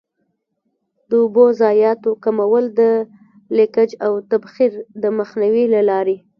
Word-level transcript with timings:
د 1.09 1.11
اوبو 1.23 1.45
ضایعاتو 1.61 2.11
کمول 2.23 2.65
د 2.79 2.81
لیکج 3.57 3.89
او 4.05 4.13
تبخیر 4.31 4.73
د 5.01 5.03
مخنیوي 5.19 5.65
له 5.73 5.81
لارې. 5.89 6.17